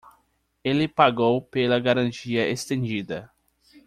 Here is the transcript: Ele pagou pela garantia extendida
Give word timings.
Ele 0.63 0.87
pagou 0.87 1.39
pela 1.43 1.79
garantia 1.79 2.49
extendida 2.49 3.29